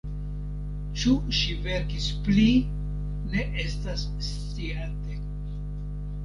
Ĉu 1.01 1.11
ŝi 1.39 1.57
verkis 1.67 2.07
pli, 2.27 2.45
ne 3.35 3.45
estas 3.65 4.07
sciate. 4.31 5.21